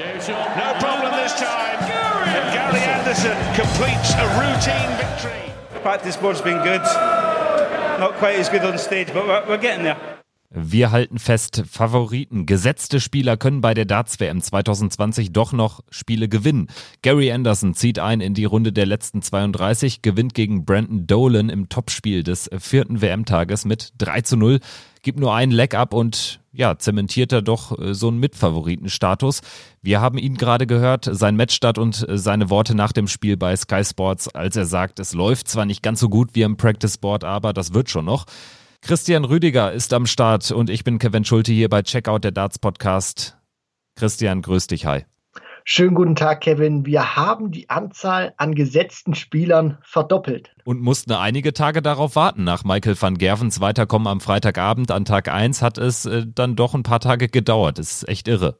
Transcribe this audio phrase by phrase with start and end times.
[0.00, 1.78] No problem this time.
[2.24, 5.52] And Gary Anderson completes a routine victory.
[5.82, 6.80] Practice board's been good.
[8.00, 9.98] Not quite as good on stage, but we're, we're getting there.
[10.52, 16.68] Wir halten fest, Favoriten, gesetzte Spieler können bei der Darts-WM 2020 doch noch Spiele gewinnen.
[17.02, 21.68] Gary Anderson zieht ein in die Runde der letzten 32, gewinnt gegen Brandon Dolan im
[21.68, 24.60] Topspiel des vierten WM-Tages mit 3 zu 0,
[25.02, 29.40] gibt nur einen Leg up und ja, zementiert er doch äh, so einen Mitfavoritenstatus.
[29.82, 33.54] Wir haben ihn gerade gehört, sein Matchstart und äh, seine Worte nach dem Spiel bei
[33.56, 36.98] Sky Sports, als er sagt, es läuft zwar nicht ganz so gut wie im Practice
[36.98, 38.26] Board, aber das wird schon noch.
[38.82, 42.58] Christian Rüdiger ist am Start und ich bin Kevin Schulte hier bei Checkout der Darts
[42.58, 43.36] Podcast.
[43.94, 45.04] Christian, grüß dich, hi.
[45.64, 46.86] Schönen guten Tag, Kevin.
[46.86, 50.50] Wir haben die Anzahl an gesetzten Spielern verdoppelt.
[50.64, 52.44] Und mussten einige Tage darauf warten.
[52.44, 56.74] Nach Michael van Gervens Weiterkommen am Freitagabend an Tag 1 hat es äh, dann doch
[56.74, 57.78] ein paar Tage gedauert.
[57.78, 58.58] Das ist echt irre.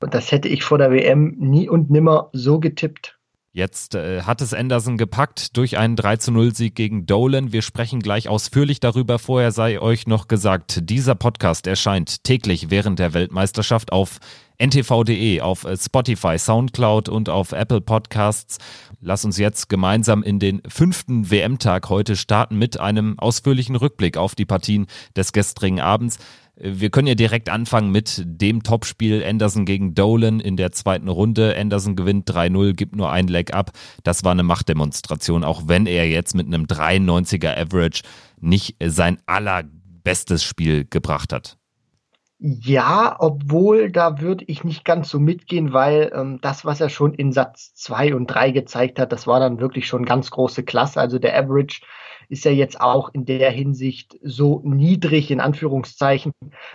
[0.00, 3.19] Und das hätte ich vor der WM nie und nimmer so getippt.
[3.52, 7.52] Jetzt äh, hat es Anderson gepackt durch einen 3 zu 0 Sieg gegen Dolan.
[7.52, 9.18] Wir sprechen gleich ausführlich darüber.
[9.18, 14.20] Vorher sei euch noch gesagt, dieser Podcast erscheint täglich während der Weltmeisterschaft auf
[14.58, 18.58] ntv.de, auf äh, Spotify, Soundcloud und auf Apple Podcasts.
[19.00, 24.36] Lass uns jetzt gemeinsam in den fünften WM-Tag heute starten mit einem ausführlichen Rückblick auf
[24.36, 26.20] die Partien des gestrigen Abends.
[26.62, 31.56] Wir können ja direkt anfangen mit dem Topspiel Anderson gegen Dolan in der zweiten Runde.
[31.58, 33.70] Anderson gewinnt 3-0, gibt nur ein Leg ab.
[34.04, 38.02] Das war eine Machtdemonstration, auch wenn er jetzt mit einem 93er Average
[38.40, 41.56] nicht sein allerbestes Spiel gebracht hat.
[42.38, 47.14] Ja, obwohl da würde ich nicht ganz so mitgehen, weil ähm, das, was er schon
[47.14, 51.00] in Satz 2 und 3 gezeigt hat, das war dann wirklich schon ganz große Klasse.
[51.00, 51.82] Also der Average
[52.30, 56.32] ist ja jetzt auch in der Hinsicht so niedrig, in Anführungszeichen,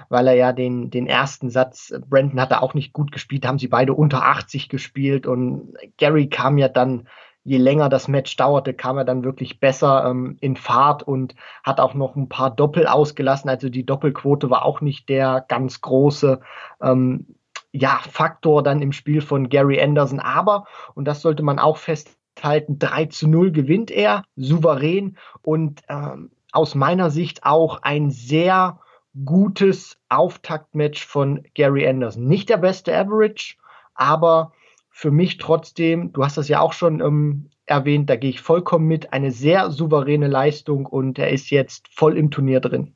[0.09, 3.57] weil er ja den, den ersten Satz, Brandon hat er auch nicht gut gespielt, haben
[3.57, 7.07] sie beide unter 80 gespielt und Gary kam ja dann
[7.45, 11.79] je länger das Match dauerte, kam er dann wirklich besser ähm, in Fahrt und hat
[11.79, 13.49] auch noch ein paar Doppel ausgelassen.
[13.49, 16.41] Also die Doppelquote war auch nicht der ganz große
[16.81, 17.35] ähm,
[17.71, 20.19] ja, Faktor dann im Spiel von Gary Anderson.
[20.19, 20.65] Aber,
[20.95, 22.79] und das sollte man auch fest halten.
[22.79, 28.79] 3 zu 0 gewinnt er, souverän und ähm, aus meiner Sicht auch ein sehr
[29.23, 32.27] gutes Auftaktmatch von Gary Anderson.
[32.27, 33.55] Nicht der beste Average,
[33.93, 34.53] aber
[34.89, 38.87] für mich trotzdem, du hast das ja auch schon ähm, erwähnt, da gehe ich vollkommen
[38.87, 42.95] mit, eine sehr souveräne Leistung und er ist jetzt voll im Turnier drin.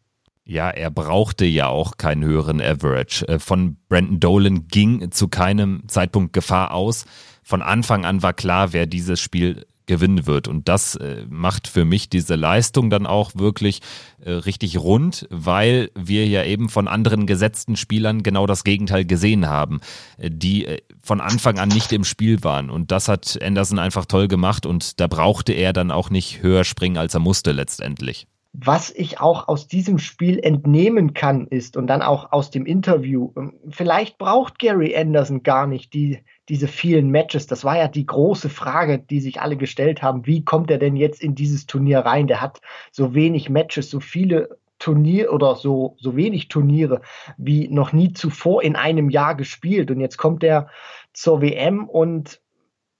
[0.49, 3.27] Ja, er brauchte ja auch keinen höheren Average.
[3.27, 7.05] Äh, von Brandon Dolan ging zu keinem Zeitpunkt Gefahr aus
[7.43, 10.47] von Anfang an war klar, wer dieses Spiel gewinnen wird.
[10.47, 13.81] Und das äh, macht für mich diese Leistung dann auch wirklich
[14.23, 19.47] äh, richtig rund, weil wir ja eben von anderen gesetzten Spielern genau das Gegenteil gesehen
[19.47, 19.81] haben,
[20.17, 20.67] die
[21.03, 22.71] von Anfang an nicht im Spiel waren.
[22.71, 26.63] Und das hat Anderson einfach toll gemacht und da brauchte er dann auch nicht höher
[26.63, 28.25] springen, als er musste letztendlich.
[28.53, 33.31] Was ich auch aus diesem Spiel entnehmen kann, ist und dann auch aus dem Interview,
[33.37, 37.45] ähm, vielleicht braucht Gary Anderson gar nicht die, diese vielen Matches.
[37.45, 40.25] Das war ja die große Frage, die sich alle gestellt haben.
[40.25, 42.25] Wie kommt er denn jetzt in dieses Turnier rein?
[42.25, 42.59] Der hat
[42.91, 47.01] so wenig Matches, so viele Turnier oder so, so wenig Turniere
[47.37, 49.91] wie noch nie zuvor in einem Jahr gespielt.
[49.91, 50.69] Und jetzt kommt er
[51.13, 52.41] zur WM und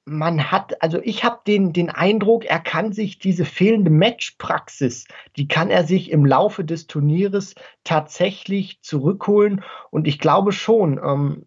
[0.10, 5.48] man hat, also ich habe den, den Eindruck, er kann sich diese fehlende Matchpraxis, die
[5.48, 9.64] kann er sich im Laufe des Turnieres tatsächlich zurückholen.
[9.92, 11.44] Und ich glaube schon, ähm,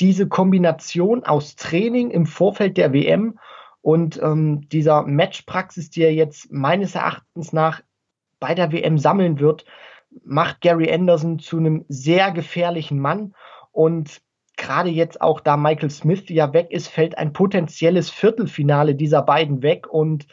[0.00, 3.38] diese Kombination aus Training im Vorfeld der WM
[3.82, 7.82] und ähm, dieser Matchpraxis, die er jetzt meines Erachtens nach
[8.40, 9.64] bei der WM sammeln wird,
[10.24, 13.34] macht Gary Anderson zu einem sehr gefährlichen Mann.
[13.72, 14.22] Und
[14.56, 19.62] gerade jetzt auch, da Michael Smith ja weg ist, fällt ein potenzielles Viertelfinale dieser beiden
[19.62, 19.86] weg.
[19.88, 20.26] Und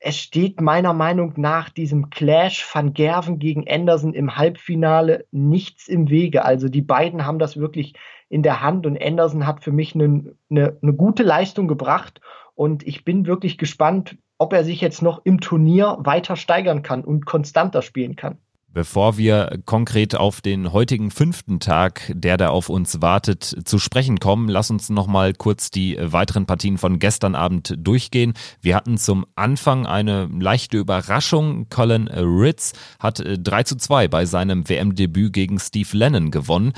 [0.00, 6.10] es steht meiner Meinung nach diesem Clash van Gerven gegen Anderson im Halbfinale nichts im
[6.10, 6.44] Wege.
[6.44, 7.94] Also die beiden haben das wirklich
[8.28, 12.20] in der Hand und Anderson hat für mich eine, eine, eine gute Leistung gebracht
[12.54, 17.04] und ich bin wirklich gespannt, ob er sich jetzt noch im Turnier weiter steigern kann
[17.04, 18.38] und konstanter spielen kann.
[18.74, 24.18] Bevor wir konkret auf den heutigen fünften Tag, der da auf uns wartet, zu sprechen
[24.18, 28.32] kommen, lass uns nochmal kurz die weiteren Partien von gestern Abend durchgehen.
[28.62, 31.68] Wir hatten zum Anfang eine leichte Überraschung.
[31.68, 36.72] Colin Ritz hat 3 äh, zu 2 bei seinem WM-Debüt gegen Steve Lennon gewonnen.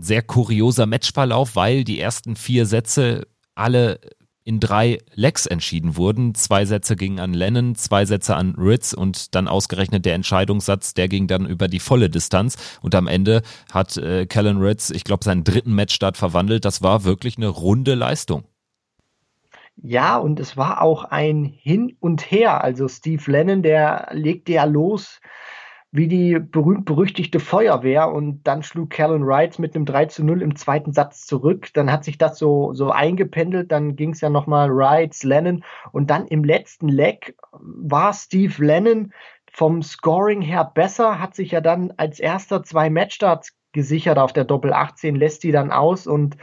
[0.00, 4.00] Sehr kurioser Matchverlauf, weil die ersten vier Sätze alle
[4.46, 6.36] in drei Lecks entschieden wurden.
[6.36, 11.08] Zwei Sätze gingen an Lennon, zwei Sätze an Ritz und dann ausgerechnet der Entscheidungssatz, der
[11.08, 12.56] ging dann über die volle Distanz.
[12.80, 16.64] Und am Ende hat äh, Callan Ritz, ich glaube, seinen dritten Matchstart verwandelt.
[16.64, 18.44] Das war wirklich eine runde Leistung.
[19.82, 22.62] Ja, und es war auch ein Hin und Her.
[22.62, 25.20] Also Steve Lennon, der legte ja los
[25.96, 30.56] wie die berühmt-berüchtigte Feuerwehr und dann schlug Callan Wright mit einem 3 zu 0 im
[30.56, 31.68] zweiten Satz zurück.
[31.72, 35.64] Dann hat sich das so, so eingependelt, dann ging es ja nochmal Wright, Lennon.
[35.92, 39.12] Und dann im letzten Leg war Steve Lennon
[39.50, 44.18] vom Scoring her besser, hat sich ja dann als erster zwei Matchstarts gesichert.
[44.18, 46.36] Auf der Doppel 18, lässt die dann aus und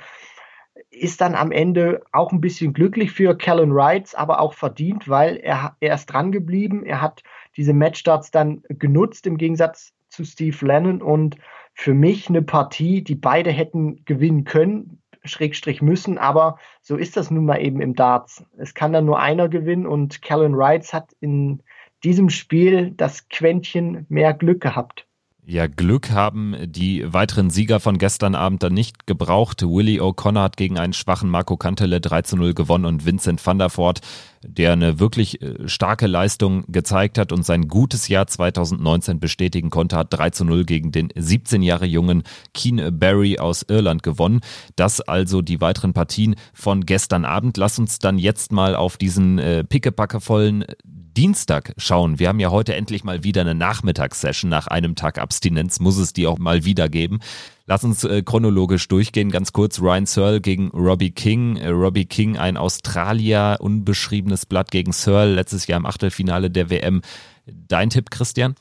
[0.90, 5.38] ist dann am Ende auch ein bisschen glücklich für Callan Wright, aber auch verdient, weil
[5.38, 7.24] er, er ist dran geblieben, er hat
[7.58, 11.38] diese Matchstarts dann genutzt im Gegensatz zu Steve Lennon und
[11.74, 17.32] für mich eine Partie, die beide hätten gewinnen können, Schrägstrich müssen, aber so ist das
[17.32, 18.44] nun mal eben im Darts.
[18.58, 21.64] Es kann dann nur einer gewinnen und Callan Wrights hat in
[22.04, 25.08] diesem Spiel das Quäntchen mehr Glück gehabt.
[25.46, 29.62] Ja, Glück haben die weiteren Sieger von gestern Abend dann nicht gebraucht.
[29.62, 33.60] Willie O'Connor hat gegen einen schwachen Marco Kantele 3 zu 0 gewonnen und Vincent van
[33.60, 34.00] der Voort,
[34.48, 39.96] der eine wirklich äh, starke Leistung gezeigt hat und sein gutes Jahr 2019 bestätigen konnte,
[39.96, 42.24] hat 3 zu 0 gegen den 17 Jahre jungen
[42.54, 44.42] Keen Barry aus Irland gewonnen.
[44.76, 47.58] Das also die weiteren Partien von gestern Abend.
[47.58, 52.18] Lass uns dann jetzt mal auf diesen äh, pickepackevollen Dienstag schauen.
[52.18, 54.50] Wir haben ja heute endlich mal wieder eine Nachmittagssession.
[54.50, 57.20] Nach einem Tag Abstinenz muss es die auch mal wieder geben.
[57.66, 59.32] Lass uns äh, chronologisch durchgehen.
[59.32, 61.56] Ganz kurz Ryan Searle gegen Robbie King.
[61.56, 67.02] Äh, Robbie King, ein Australier, unbeschriebenes Blatt gegen Searle, letztes Jahr im Achtelfinale der WM.
[67.46, 68.56] Dein Tipp, Christian?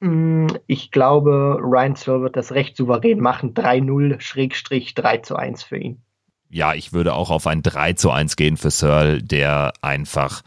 [0.00, 3.54] Mm, ich glaube, Ryan Searle wird das recht souverän machen.
[3.54, 6.02] 3-0, Schrägstrich 3 zu 1 für ihn.
[6.48, 10.42] Ja, ich würde auch auf ein 3 zu 1 gehen für Searle, der einfach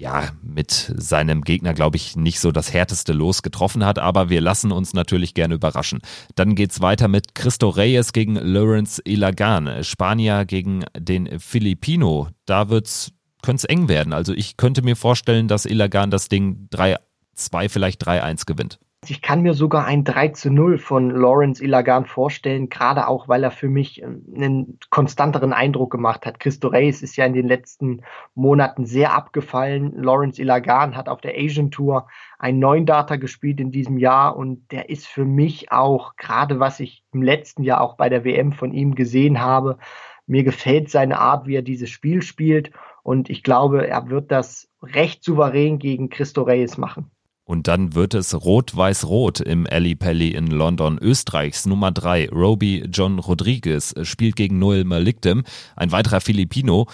[0.00, 4.40] ja, mit seinem Gegner, glaube ich, nicht so das härteste Los getroffen hat, aber wir
[4.40, 6.00] lassen uns natürlich gerne überraschen.
[6.36, 12.28] Dann geht's weiter mit Cristo Reyes gegen Lawrence Ilagan, Spanier gegen den Filipino.
[12.46, 13.12] Da wird's,
[13.42, 14.14] könnte es eng werden.
[14.14, 18.78] Also ich könnte mir vorstellen, dass Ilagan das Ding 3-2, vielleicht 3-1 gewinnt.
[19.08, 23.42] Ich kann mir sogar ein 3 zu 0 von Lawrence Ilagan vorstellen, gerade auch, weil
[23.42, 26.38] er für mich ähm, einen konstanteren Eindruck gemacht hat.
[26.38, 28.02] Christo Reyes ist ja in den letzten
[28.34, 29.94] Monaten sehr abgefallen.
[29.94, 32.08] Lawrence Ilagan hat auf der Asian Tour
[32.38, 36.78] einen neuen Data gespielt in diesem Jahr und der ist für mich auch, gerade was
[36.78, 39.78] ich im letzten Jahr auch bei der WM von ihm gesehen habe,
[40.26, 42.70] mir gefällt seine Art, wie er dieses Spiel spielt
[43.02, 47.10] und ich glaube, er wird das recht souverän gegen Christo Reyes machen.
[47.50, 50.98] Und dann wird es Rot-Weiß-Rot im Ali Pelli in London.
[51.02, 55.42] Österreichs Nummer 3, Roby John Rodriguez, spielt gegen Noel Malikdem,
[55.74, 56.86] ein weiterer Filipino.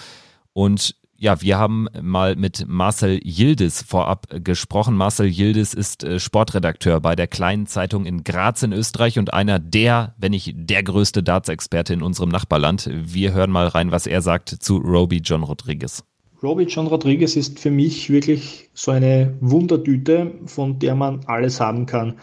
[0.53, 4.95] Und ja, wir haben mal mit Marcel Yildiz vorab gesprochen.
[4.95, 9.59] Marcel Yildiz ist äh, Sportredakteur bei der kleinen Zeitung in Graz in Österreich und einer
[9.59, 12.89] der, wenn nicht der größte Darts-Experte in unserem Nachbarland.
[12.91, 16.03] Wir hören mal rein, was er sagt zu Roby John Rodriguez.
[16.43, 21.87] Robbie John Rodriguez ist für mich wirklich so eine Wundertüte, von der man alles haben
[21.87, 22.13] kann.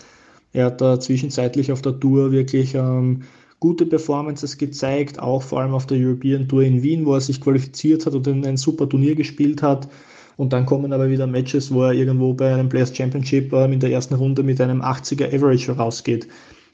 [0.52, 3.22] Er hat da zwischenzeitlich auf der Tour wirklich ähm,
[3.58, 7.40] gute Performances gezeigt, auch vor allem auf der European Tour in Wien, wo er sich
[7.40, 9.88] qualifiziert hat und ein super Turnier gespielt hat.
[10.36, 13.80] Und dann kommen aber wieder Matches, wo er irgendwo bei einem Players Championship ähm, in
[13.80, 16.28] der ersten Runde mit einem 80er Average rausgeht.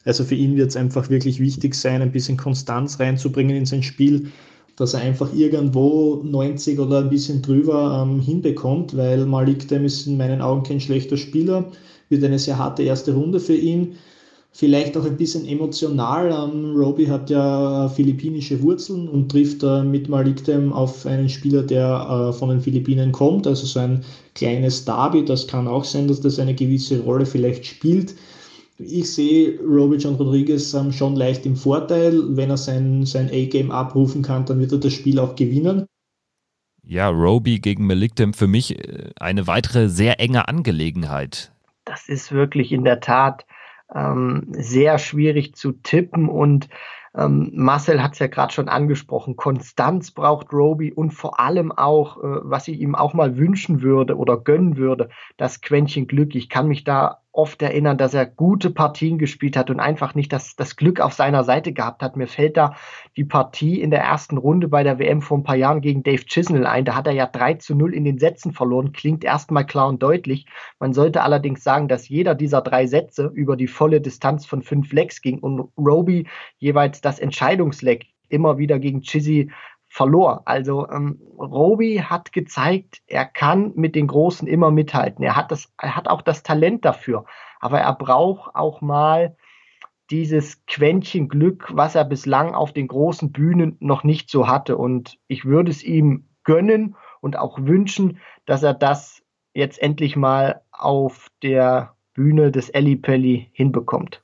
[0.04, 3.82] Also für ihn wird es einfach wirklich wichtig sein, ein bisschen Konstanz reinzubringen in sein
[3.82, 4.30] Spiel
[4.80, 10.06] dass er einfach irgendwo 90 oder ein bisschen drüber ähm, hinbekommt, weil Malik Dem ist
[10.06, 11.66] in meinen Augen kein schlechter Spieler,
[12.08, 13.96] wird eine sehr harte erste Runde für ihn.
[14.52, 16.32] Vielleicht auch ein bisschen emotional.
[16.32, 21.62] Ähm, Roby hat ja philippinische Wurzeln und trifft äh, mit Malik Dem auf einen Spieler,
[21.62, 24.02] der äh, von den Philippinen kommt, also so ein
[24.34, 25.24] kleines Derby.
[25.24, 28.14] Das kann auch sein, dass das eine gewisse Rolle vielleicht spielt.
[28.82, 32.36] Ich sehe Roby John Rodriguez ähm, schon leicht im Vorteil.
[32.36, 35.86] Wenn er sein, sein A-Game abrufen kann, dann wird er das Spiel auch gewinnen.
[36.82, 41.52] Ja, Roby gegen Meliktem für mich äh, eine weitere sehr enge Angelegenheit.
[41.84, 43.44] Das ist wirklich in der Tat
[43.94, 46.68] ähm, sehr schwierig zu tippen und
[47.14, 49.36] ähm, Marcel hat es ja gerade schon angesprochen.
[49.36, 54.16] Konstanz braucht Roby und vor allem auch, äh, was ich ihm auch mal wünschen würde
[54.16, 56.34] oder gönnen würde, das Quäntchen Glück.
[56.34, 60.32] Ich kann mich da oft erinnern, dass er gute Partien gespielt hat und einfach nicht
[60.32, 62.16] das, das Glück auf seiner Seite gehabt hat.
[62.16, 62.74] Mir fällt da
[63.16, 66.24] die Partie in der ersten Runde bei der WM vor ein paar Jahren gegen Dave
[66.24, 66.84] Chisnell ein.
[66.84, 68.92] Da hat er ja 3 zu 0 in den Sätzen verloren.
[68.92, 70.46] Klingt erstmal klar und deutlich.
[70.80, 74.92] Man sollte allerdings sagen, dass jeder dieser drei Sätze über die volle Distanz von fünf
[74.92, 76.26] Lecks ging und Roby
[76.58, 79.50] jeweils das Entscheidungsleck immer wieder gegen Chizzy
[79.90, 80.42] verlor.
[80.46, 85.24] Also ähm, Roby hat gezeigt, er kann mit den Großen immer mithalten.
[85.24, 87.26] Er hat, das, er hat auch das Talent dafür.
[87.58, 89.36] Aber er braucht auch mal
[90.10, 94.76] dieses Quäntchen Glück, was er bislang auf den großen Bühnen noch nicht so hatte.
[94.76, 99.22] Und ich würde es ihm gönnen und auch wünschen, dass er das
[99.54, 104.22] jetzt endlich mal auf der Bühne des Eli Pelli hinbekommt.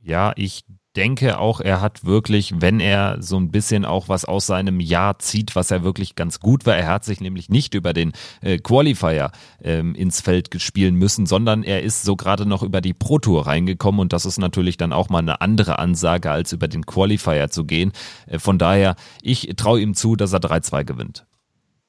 [0.00, 0.64] Ja, ich
[0.96, 5.18] denke auch, er hat wirklich, wenn er so ein bisschen auch was aus seinem Jahr
[5.18, 8.58] zieht, was er wirklich ganz gut war, er hat sich nämlich nicht über den äh,
[8.58, 9.32] Qualifier
[9.62, 13.46] ähm, ins Feld spielen müssen, sondern er ist so gerade noch über die Pro Tour
[13.46, 17.48] reingekommen und das ist natürlich dann auch mal eine andere Ansage, als über den Qualifier
[17.48, 17.92] zu gehen.
[18.26, 21.26] Äh, von daher, ich traue ihm zu, dass er 3-2 gewinnt.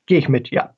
[0.05, 0.73] Gehe ich mit, ja.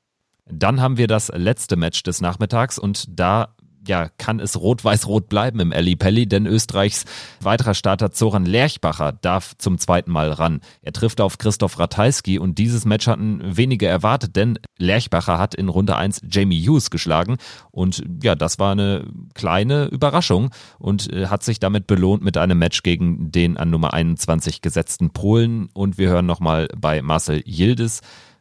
[0.48, 3.55] Dann haben wir das letzte Match des Nachmittags und da
[3.86, 7.04] ja, kann es rot-weiß-rot bleiben im Ali Pelli, denn Österreichs
[7.40, 10.60] weiterer Starter Zoran Lerchbacher darf zum zweiten Mal ran.
[10.82, 15.68] Er trifft auf Christoph Ratajski und dieses Match hatten wenige erwartet, denn Lerchbacher hat in
[15.68, 17.36] Runde 1 Jamie Hughes geschlagen
[17.70, 22.58] und ja, das war eine kleine Überraschung und äh, hat sich damit belohnt mit einem
[22.58, 28.00] Match gegen den an Nummer 21 gesetzten Polen und wir hören nochmal bei Marcel Yildiz,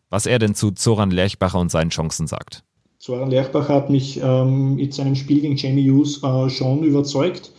[0.10, 2.64] was er denn zu Zoran Lerchbacher und seinen Chancen sagt.
[3.06, 7.52] Soran Lerchbach hat mich ähm, mit seinem Spiel gegen Jamie Hughes äh, schon überzeugt.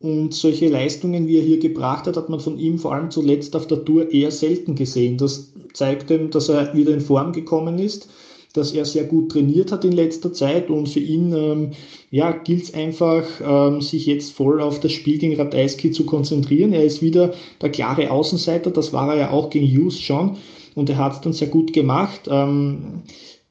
[0.00, 3.54] Und solche Leistungen, wie er hier gebracht hat, hat man von ihm vor allem zuletzt
[3.54, 5.16] auf der Tour eher selten gesehen.
[5.16, 8.10] Das zeigt ihm, dass er wieder in Form gekommen ist,
[8.54, 11.70] dass er sehr gut trainiert hat in letzter Zeit und für ihn ähm,
[12.10, 16.72] ja, gilt es einfach, ähm, sich jetzt voll auf das Spiel gegen Ratajski zu konzentrieren.
[16.72, 20.38] Er ist wieder der klare Außenseiter, das war er ja auch gegen Hughes schon
[20.74, 22.22] und er hat es dann sehr gut gemacht.
[22.28, 23.04] Ähm,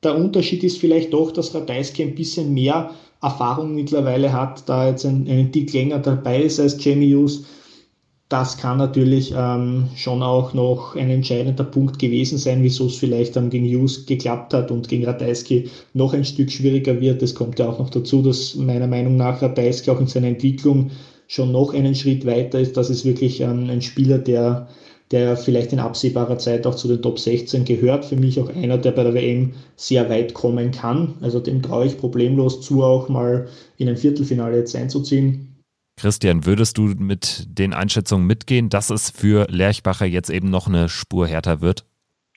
[0.08, 5.06] der Unterschied ist vielleicht doch, dass Ratajski ein bisschen mehr Erfahrung mittlerweile hat, da jetzt
[5.06, 7.44] ein, ein Tick länger dabei ist als Jamie Hughes.
[8.30, 13.36] Das kann natürlich ähm, schon auch noch ein entscheidender Punkt gewesen sein, wieso es vielleicht
[13.36, 17.22] dann gegen Hughes geklappt hat und gegen Ratajski noch ein Stück schwieriger wird.
[17.22, 20.92] Es kommt ja auch noch dazu, dass meiner Meinung nach Ratajski auch in seiner Entwicklung
[21.28, 22.78] schon noch einen Schritt weiter ist.
[22.78, 24.68] Das ist wirklich ähm, ein Spieler, der
[25.12, 28.06] der vielleicht in absehbarer Zeit auch zu den Top 16 gehört.
[28.06, 31.16] Für mich auch einer, der bei der WM sehr weit kommen kann.
[31.22, 33.48] Also dem traue ich problemlos zu, auch mal
[33.78, 35.56] in ein Viertelfinale jetzt einzuziehen.
[36.00, 40.90] Christian, würdest du mit den Einschätzungen mitgehen, dass es für Lerchbacher jetzt eben noch eine
[40.90, 41.86] Spur härter wird?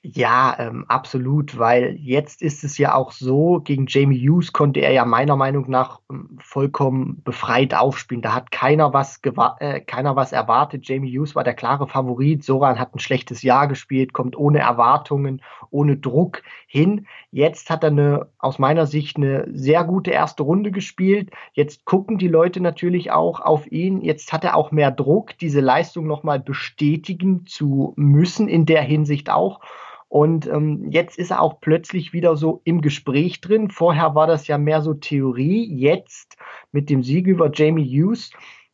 [0.03, 4.91] Ja, ähm, absolut, weil jetzt ist es ja auch so, gegen Jamie Hughes konnte er
[4.93, 8.23] ja meiner Meinung nach ähm, vollkommen befreit aufspielen.
[8.23, 9.19] Da hat keiner was,
[9.59, 10.87] äh, keiner was erwartet.
[10.87, 12.43] Jamie Hughes war der klare Favorit.
[12.43, 17.05] Soran hat ein schlechtes Jahr gespielt, kommt ohne Erwartungen, ohne Druck hin.
[17.29, 21.29] Jetzt hat er eine, aus meiner Sicht eine sehr gute erste Runde gespielt.
[21.53, 24.01] Jetzt gucken die Leute natürlich auch auf ihn.
[24.01, 29.29] Jetzt hat er auch mehr Druck, diese Leistung nochmal bestätigen zu müssen, in der Hinsicht
[29.29, 29.59] auch.
[30.11, 33.69] Und ähm, jetzt ist er auch plötzlich wieder so im Gespräch drin.
[33.69, 35.65] Vorher war das ja mehr so Theorie.
[35.73, 36.35] Jetzt
[36.73, 38.31] mit dem Sieg über Jamie Hughes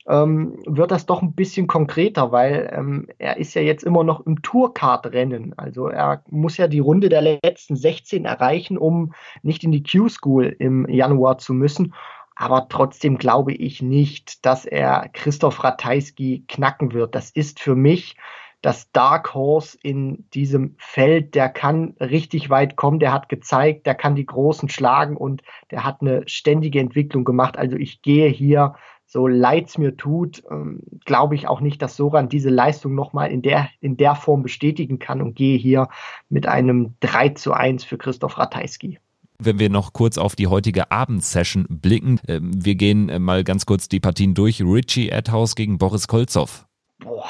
[0.07, 4.25] ähm, wird das doch ein bisschen konkreter, weil ähm, er ist ja jetzt immer noch
[4.25, 5.53] im Tourcard-Rennen.
[5.57, 9.13] Also er muss ja die Runde der letzten 16 erreichen, um
[9.43, 11.93] nicht in die Q-School im Januar zu müssen.
[12.35, 17.13] Aber trotzdem glaube ich nicht, dass er Christoph Ratajski knacken wird.
[17.13, 18.15] Das ist für mich
[18.61, 23.95] das Dark Horse in diesem Feld, der kann richtig weit kommen, der hat gezeigt, der
[23.95, 27.57] kann die Großen schlagen und der hat eine ständige Entwicklung gemacht.
[27.57, 28.73] Also ich gehe hier,
[29.05, 33.31] so leid es mir tut, ähm, glaube ich auch nicht, dass Soran diese Leistung nochmal
[33.31, 35.87] in der, in der Form bestätigen kann und gehe hier
[36.29, 38.99] mit einem 3 zu 1 für Christoph Ratajski.
[39.39, 43.65] Wenn wir noch kurz auf die heutige Abendsession blicken, ähm, wir gehen äh, mal ganz
[43.65, 44.61] kurz die Partien durch.
[44.61, 46.65] Richie Adhouse gegen Boris Kolzow.
[46.99, 47.25] Boah,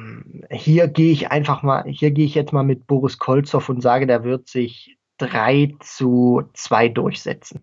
[0.00, 3.82] ähm, hier gehe ich einfach mal, hier gehe ich jetzt mal mit Boris Kolzow und
[3.82, 7.60] sage, der wird sich 3 zu 2 durchsetzen.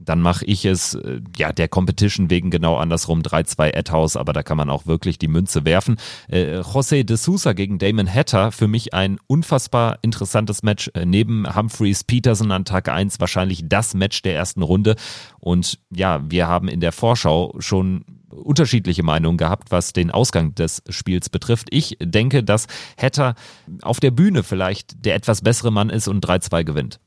[0.00, 4.42] Dann mache ich es, äh, ja, der Competition wegen genau andersrum, 3-2 Adhouse, aber da
[4.42, 5.96] kann man auch wirklich die Münze werfen.
[6.28, 10.88] Äh, José de Sousa gegen Damon Hatter, für mich ein unfassbar interessantes Match.
[10.94, 14.94] Äh, neben Humphreys Peterson an Tag 1 wahrscheinlich das Match der ersten Runde.
[15.40, 20.82] Und ja, wir haben in der Vorschau schon unterschiedliche Meinungen gehabt, was den Ausgang des
[20.88, 21.68] Spiels betrifft.
[21.70, 22.66] Ich denke, dass
[23.00, 23.34] Hatter
[23.82, 27.00] auf der Bühne vielleicht der etwas bessere Mann ist und 3-2 gewinnt.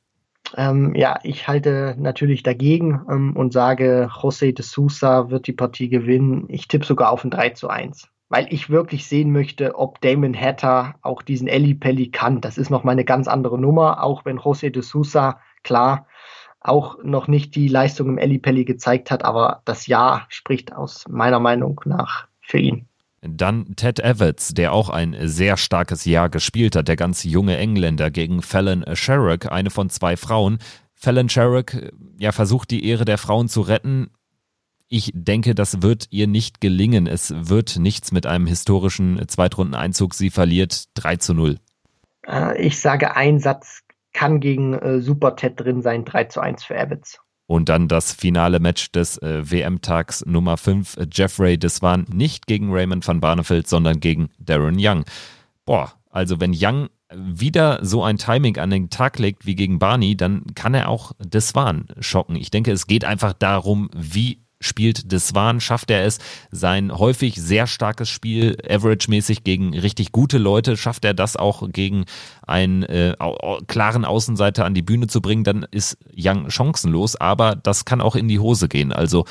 [0.57, 5.89] Ähm, ja, ich halte natürlich dagegen ähm, und sage, José de Sousa wird die Partie
[5.89, 6.45] gewinnen.
[6.49, 8.09] Ich tippe sogar auf ein 3 zu 1.
[8.29, 12.41] Weil ich wirklich sehen möchte, ob Damon Hatter auch diesen Ellie Pelli kann.
[12.41, 16.07] Das ist nochmal eine ganz andere Nummer, auch wenn José de Sousa, klar,
[16.61, 21.39] auch noch nicht die Leistung im Ellipelli gezeigt hat, aber das Jahr spricht aus meiner
[21.39, 22.85] Meinung nach für ihn.
[23.21, 28.09] Dann Ted Evans, der auch ein sehr starkes Jahr gespielt hat, der ganz junge Engländer
[28.09, 30.57] gegen Fallon Sherrock, eine von zwei Frauen.
[30.93, 31.75] Fallon Sherrock
[32.17, 34.09] ja, versucht die Ehre der Frauen zu retten.
[34.87, 37.07] Ich denke, das wird ihr nicht gelingen.
[37.07, 40.13] Es wird nichts mit einem historischen Zweitrundeneinzug.
[40.13, 41.57] Sie verliert 3 zu 0.
[42.27, 46.63] Äh, ich sage, ein Satz kann gegen äh, Super Ted drin sein, 3 zu 1
[46.63, 47.19] für Evans.
[47.47, 50.97] Und dann das finale Match des äh, WM-Tags Nummer 5.
[51.11, 55.03] Jeffrey Deswan nicht gegen Raymond van Barneveld, sondern gegen Darren Young.
[55.65, 60.15] Boah, also wenn Young wieder so ein Timing an den Tag legt wie gegen Barney,
[60.15, 62.35] dann kann er auch Deswan schocken.
[62.35, 66.19] Ich denke, es geht einfach darum, wie spielt Deswan, schafft er es,
[66.51, 72.05] sein häufig sehr starkes Spiel, average-mäßig gegen richtig gute Leute, schafft er das auch gegen
[72.47, 73.15] einen äh,
[73.67, 78.15] klaren Außenseiter an die Bühne zu bringen, dann ist Young chancenlos, aber das kann auch
[78.15, 78.93] in die Hose gehen.
[78.93, 79.25] Also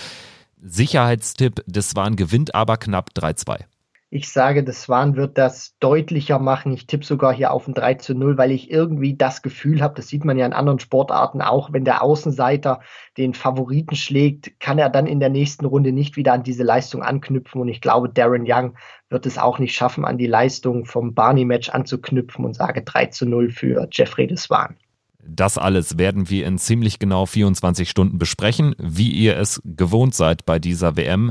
[0.62, 3.69] Sicherheitstipp, Deswan gewinnt aber knapp 3-2.
[4.12, 6.72] Ich sage, das Swan wird das deutlicher machen.
[6.72, 9.94] Ich tippe sogar hier auf ein 3 zu 0, weil ich irgendwie das Gefühl habe,
[9.94, 12.80] das sieht man ja in anderen Sportarten auch, wenn der Außenseiter
[13.16, 17.04] den Favoriten schlägt, kann er dann in der nächsten Runde nicht wieder an diese Leistung
[17.04, 17.60] anknüpfen.
[17.60, 18.74] Und ich glaube, Darren Young
[19.10, 23.26] wird es auch nicht schaffen, an die Leistung vom Barney-Match anzuknüpfen und sage 3 zu
[23.26, 24.76] 0 für Jeffrey de Swan.
[25.24, 30.44] Das alles werden wir in ziemlich genau 24 Stunden besprechen, wie ihr es gewohnt seid
[30.46, 31.30] bei dieser WM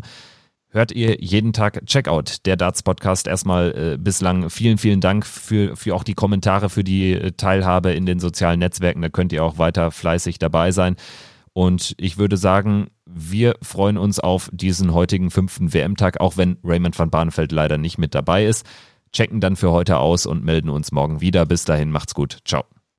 [0.70, 3.28] hört ihr jeden Tag Checkout, der Darts Podcast.
[3.28, 7.92] Erstmal äh, bislang vielen, vielen Dank für, für auch die Kommentare, für die äh, Teilhabe
[7.92, 9.02] in den sozialen Netzwerken.
[9.02, 10.96] Da könnt ihr auch weiter fleißig dabei sein.
[11.54, 16.98] Und ich würde sagen, wir freuen uns auf diesen heutigen fünften WM-Tag, auch wenn Raymond
[16.98, 18.66] van Barneveld leider nicht mit dabei ist.
[19.12, 21.46] Checken dann für heute aus und melden uns morgen wieder.
[21.46, 22.38] Bis dahin, macht's gut.
[22.46, 22.64] Ciao.